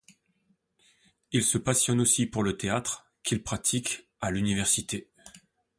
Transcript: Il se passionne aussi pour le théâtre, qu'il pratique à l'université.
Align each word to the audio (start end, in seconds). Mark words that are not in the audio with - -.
Il 1.31 1.43
se 1.43 1.59
passionne 1.59 2.01
aussi 2.01 2.25
pour 2.25 2.41
le 2.41 2.57
théâtre, 2.57 3.05
qu'il 3.21 3.43
pratique 3.43 4.09
à 4.19 4.31
l'université. 4.31 5.11